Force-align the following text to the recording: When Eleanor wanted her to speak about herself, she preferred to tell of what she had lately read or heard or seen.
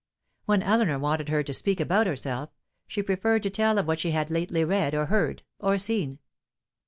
When 0.45 0.63
Eleanor 0.63 0.97
wanted 0.97 1.29
her 1.29 1.43
to 1.43 1.53
speak 1.53 1.79
about 1.79 2.07
herself, 2.07 2.49
she 2.87 3.03
preferred 3.03 3.43
to 3.43 3.51
tell 3.51 3.77
of 3.77 3.85
what 3.85 3.99
she 3.99 4.09
had 4.09 4.31
lately 4.31 4.65
read 4.65 4.95
or 4.95 5.05
heard 5.05 5.43
or 5.59 5.77
seen. 5.77 6.17